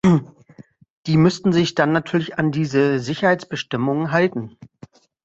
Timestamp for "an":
2.39-2.51